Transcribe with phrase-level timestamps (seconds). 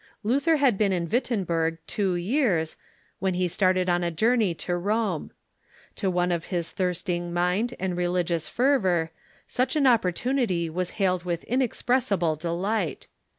[0.23, 2.75] Luther had been in Wittenberg two years,
[3.19, 5.29] when he start ed on a journey to Rome.
[5.97, 9.11] To one of his thirsting mind and religious fervor
[9.45, 13.09] such an opportunit}^ was hailed with inex pressible delight.